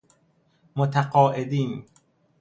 [0.75, 1.85] متقاعدین